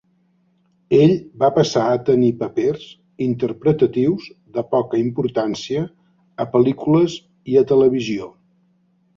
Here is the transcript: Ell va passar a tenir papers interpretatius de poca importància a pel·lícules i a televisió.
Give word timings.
Ell 0.99 1.11
va 1.41 1.49
passar 1.57 1.83
a 1.89 1.99
tenir 2.07 2.29
papers 2.39 2.87
interpretatius 3.25 4.25
de 4.57 4.63
poca 4.73 5.03
importància 5.03 5.85
a 5.87 6.49
pel·lícules 6.57 7.21
i 7.55 7.61
a 7.63 7.65
televisió. 7.75 8.33